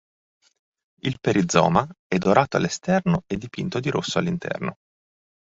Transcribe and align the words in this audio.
Il 1.03 1.19
perizoma 1.19 1.87
è 2.07 2.17
dorato 2.17 2.57
all'esterno 2.57 3.21
e 3.27 3.37
dipinto 3.37 3.79
di 3.79 3.91
rosso 3.91 4.17
all'interno. 4.17 4.77